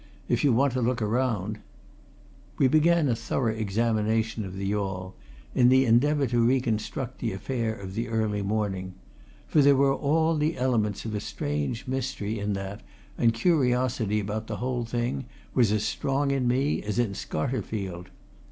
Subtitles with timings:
[0.27, 1.59] "If you want to look round"
[2.57, 5.13] We began a thorough examination of the yawl,
[5.53, 8.95] in the endeavour to reconstruct the affair of the early morning.
[9.47, 12.81] For there were all the elements of a strange mystery in that
[13.15, 18.07] and curiosity about the whole thing was as strong in me as in Scarterfield.